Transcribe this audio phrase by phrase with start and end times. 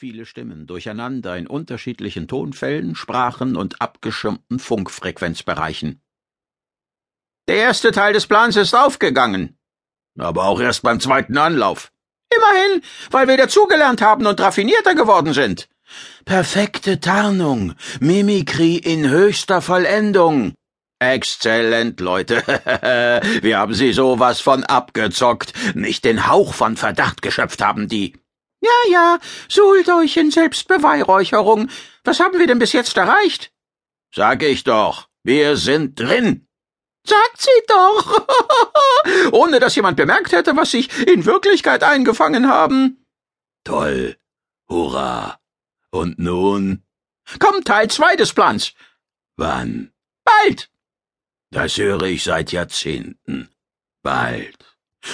[0.00, 6.00] Viele Stimmen durcheinander in unterschiedlichen Tonfällen, Sprachen und abgeschirmten Funkfrequenzbereichen.
[7.48, 9.58] Der erste Teil des Plans ist aufgegangen.
[10.18, 11.92] Aber auch erst beim zweiten Anlauf.
[12.34, 15.68] Immerhin, weil wir dazugelernt haben und raffinierter geworden sind.
[16.24, 20.54] Perfekte Tarnung, Mimikry in höchster Vollendung.
[20.98, 22.36] Exzellent, Leute.
[23.42, 25.52] wir haben sie sowas von abgezockt.
[25.74, 28.19] Nicht den Hauch von Verdacht geschöpft haben die.
[28.60, 29.18] Ja, ja,
[29.48, 31.70] suhlt euch in Selbstbeweihräucherung.
[32.04, 33.52] Was haben wir denn bis jetzt erreicht?
[34.14, 36.46] Sag ich doch, wir sind drin.
[37.06, 38.26] Sagt sie doch.
[39.32, 43.06] Ohne dass jemand bemerkt hätte, was sich in Wirklichkeit eingefangen haben.
[43.64, 44.16] Toll.
[44.68, 45.40] Hurra.
[45.90, 46.84] Und nun?
[47.38, 48.74] Kommt Teil zwei des Plans.
[49.36, 49.92] Wann?
[50.24, 50.70] Bald.
[51.50, 53.50] Das höre ich seit Jahrzehnten.
[54.02, 54.58] Bald.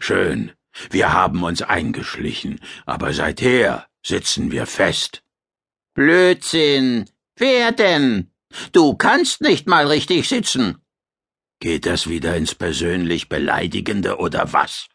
[0.00, 0.52] Schön.
[0.90, 5.22] Wir haben uns eingeschlichen, aber seither sitzen wir fest.
[5.94, 7.08] Blödsinn.
[7.36, 8.30] Wer denn?
[8.72, 10.82] Du kannst nicht mal richtig sitzen.
[11.60, 14.86] Geht das wieder ins persönlich Beleidigende oder was?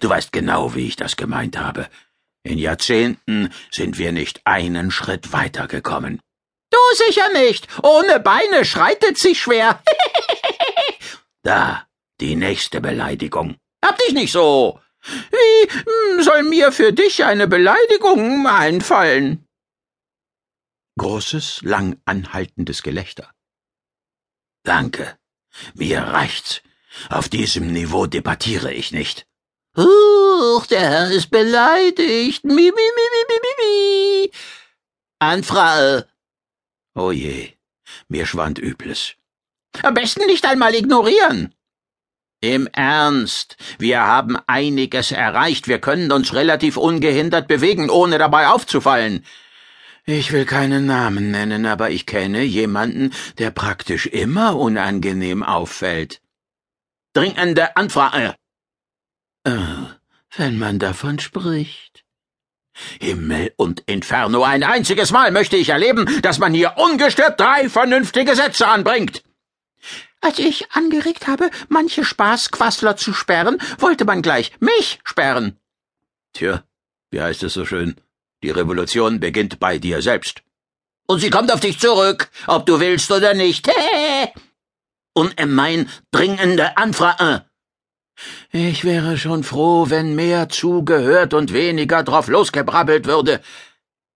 [0.00, 1.88] Du weißt genau, wie ich das gemeint habe.
[2.42, 6.20] In Jahrzehnten sind wir nicht einen Schritt weitergekommen.
[6.70, 7.68] Du sicher nicht.
[7.82, 9.82] Ohne Beine schreitet sich schwer.
[11.42, 11.86] da,
[12.20, 13.56] die nächste Beleidigung.
[13.84, 14.80] Hab dich nicht so.
[15.30, 19.46] Wie hm, soll mir für dich eine Beleidigung einfallen?
[20.98, 23.30] Großes, lang anhaltendes Gelächter.
[24.64, 25.18] Danke.
[25.74, 26.62] Mir reicht's.
[27.10, 29.26] Auf diesem Niveau debattiere ich nicht.
[29.76, 32.44] Huch, der Herr ist beleidigt.
[32.44, 34.30] Mi, mi, mi, mi, mi, mi.
[35.18, 36.02] Anfrau.
[36.94, 37.52] Oh je,
[38.08, 39.16] mir schwand Übles.
[39.82, 41.54] Am besten nicht einmal ignorieren.
[42.40, 49.24] Im Ernst, wir haben einiges erreicht, wir können uns relativ ungehindert bewegen, ohne dabei aufzufallen.
[50.04, 56.20] Ich will keinen Namen nennen, aber ich kenne jemanden, der praktisch immer unangenehm auffällt.
[57.14, 58.36] Dringende Anfrage.
[59.44, 59.86] Oh,
[60.36, 62.04] wenn man davon spricht.
[63.00, 68.36] Himmel und Inferno, ein einziges Mal möchte ich erleben, dass man hier ungestört drei vernünftige
[68.36, 69.22] Sätze anbringt.
[70.20, 75.58] Als ich angeregt habe, manche Spaßquassler zu sperren, wollte man gleich mich sperren.
[76.32, 76.64] Tja,
[77.10, 77.96] wie heißt es so schön?
[78.42, 80.42] Die Revolution beginnt bei dir selbst.
[81.06, 83.70] Und sie kommt auf dich zurück, ob du willst oder nicht.
[85.14, 87.46] Ungemein dringende Anfrage.
[88.50, 93.40] Ich wäre schon froh, wenn mehr zugehört und weniger drauf losgebrabbelt würde.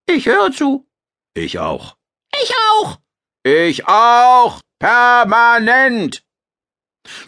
[0.07, 0.87] Ich höre zu.
[1.35, 1.97] Ich auch.
[2.41, 2.99] Ich auch.
[3.45, 4.61] Ich auch.
[4.81, 6.23] Permanent!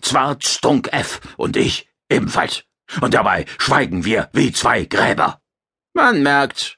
[0.00, 2.64] Zwart, Stunk F und ich ebenfalls.
[3.00, 5.40] Und dabei schweigen wir wie zwei Gräber.
[5.94, 6.76] Man merkt's.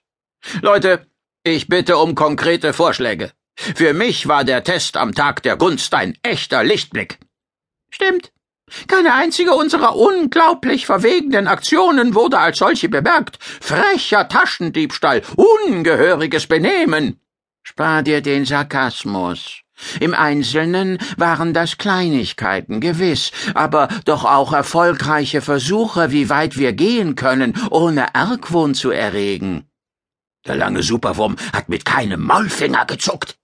[0.63, 1.07] Leute,
[1.45, 3.33] ich bitte um konkrete Vorschläge.
[3.57, 7.19] Für mich war der Test am Tag der Gunst ein echter Lichtblick.
[7.91, 8.33] Stimmt.
[8.89, 13.39] Keine einzige unserer unglaublich verwegenen Aktionen wurde als solche bemerkt.
[13.41, 17.21] Frecher Taschendiebstahl, ungehöriges Benehmen.
[17.63, 19.64] Spar dir den Sarkasmus.
[20.01, 27.17] Im Einzelnen waren das Kleinigkeiten, gewiss, aber doch auch erfolgreiche Versuche, wie weit wir gehen
[27.17, 29.69] können, ohne Argwohn zu erregen.
[30.47, 33.39] Der lange Superwurm hat mit keinem Maulfinger gezuckt.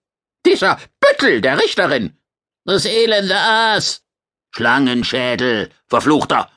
[0.47, 2.17] Dieser Büttel der Richterin.
[2.65, 4.03] Das elende Aas.
[4.53, 6.51] Schlangenschädel, verfluchter.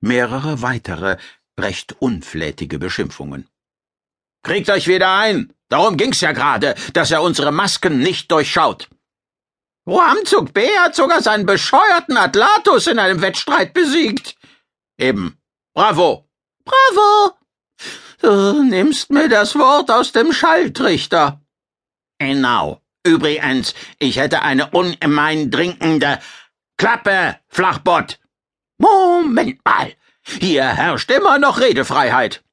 [0.00, 1.16] Mehrere weitere,
[1.58, 3.48] recht unflätige Beschimpfungen.
[4.42, 5.54] Kriegt euch wieder ein!
[5.74, 8.88] Darum ging's ja gerade, dass er unsere Masken nicht durchschaut.
[9.88, 14.36] Ruamzug B hat sogar seinen bescheuerten Atlatus in einem Wettstreit besiegt.
[14.98, 15.36] Eben.
[15.74, 16.28] Bravo.
[16.64, 17.36] Bravo.
[18.20, 21.40] Du nimmst mir das Wort aus dem Schalltrichter.
[22.20, 22.80] Genau.
[23.04, 26.20] Übrigens, ich hätte eine ungemein dringende
[26.76, 28.20] Klappe, Flachbott.
[28.78, 29.92] Moment mal.
[30.24, 32.44] Hier herrscht immer noch Redefreiheit.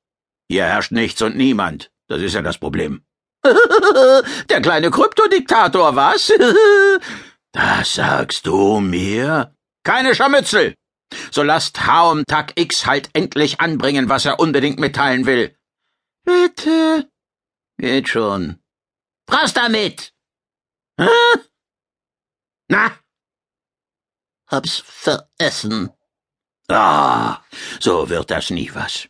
[0.49, 1.91] Hier herrscht nichts und niemand.
[2.07, 3.05] Das ist ja das Problem.
[4.49, 6.31] Der kleine Kryptodiktator, was?
[7.53, 9.53] Das sagst du mir?
[9.83, 10.75] Keine Scharmützel!
[11.31, 15.53] So lasst Haum Tag X halt endlich anbringen, was er unbedingt mitteilen will.
[16.23, 17.09] Bitte.
[17.77, 18.61] Geht schon.
[19.29, 20.13] Raus damit!
[20.97, 21.09] Hä?
[22.69, 22.91] Na?
[24.47, 25.89] Hab's veressen.
[26.69, 27.41] Ah,
[27.81, 29.09] so wird das nie was.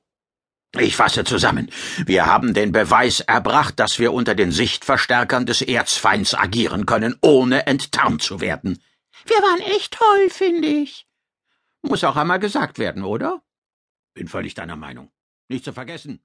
[0.80, 1.70] Ich fasse zusammen.
[2.06, 7.68] Wir haben den Beweis erbracht, dass wir unter den Sichtverstärkern des Erzfeinds agieren können, ohne
[7.68, 8.82] enttarnt zu werden.
[9.26, 11.08] Wir waren echt toll, finde ich.
[11.82, 13.42] Muss auch einmal gesagt werden, oder?
[14.14, 15.12] Bin völlig deiner Meinung.
[15.50, 16.24] Nicht zu vergessen,